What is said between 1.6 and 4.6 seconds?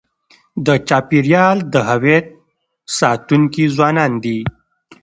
د هویت ساتونکي ځوانان دي.